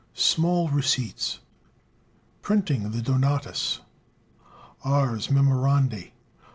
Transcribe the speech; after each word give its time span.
Small 0.15 0.67
Receipts. 0.69 1.41
Printing 2.41 2.89
the 2.89 3.03
"Donatus." 3.03 3.81
"Ars 4.83 5.27
Memorandi." 5.29 6.13